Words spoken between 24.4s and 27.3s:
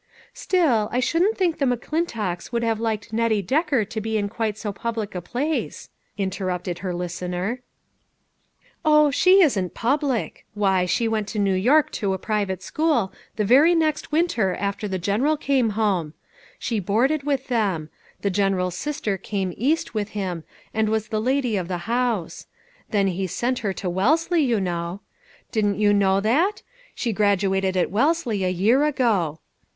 you know. Didn't you know that? She